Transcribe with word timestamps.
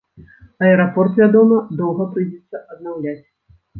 Аэрапорт, 0.69 1.19
вядома, 1.21 1.59
доўга 1.81 2.07
прыйдзецца 2.15 2.63
аднаўляць. 2.77 3.19